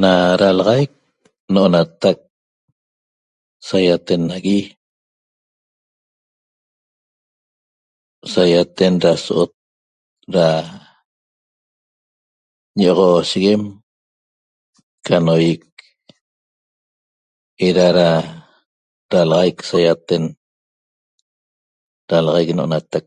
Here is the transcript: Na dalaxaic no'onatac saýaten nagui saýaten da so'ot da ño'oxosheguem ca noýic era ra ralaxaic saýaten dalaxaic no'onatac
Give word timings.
Na 0.00 0.12
dalaxaic 0.40 0.92
no'onatac 1.52 2.18
saýaten 3.68 4.22
nagui 4.30 4.60
saýaten 8.32 8.94
da 9.02 9.12
so'ot 9.24 9.52
da 10.34 10.46
ño'oxosheguem 12.78 13.62
ca 15.06 15.16
noýic 15.26 15.64
era 17.68 17.86
ra 17.96 18.10
ralaxaic 19.12 19.56
saýaten 19.70 20.22
dalaxaic 22.08 22.48
no'onatac 22.54 23.04